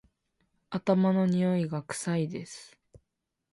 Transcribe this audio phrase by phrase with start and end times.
[0.71, 2.75] 頭のにおいが臭いです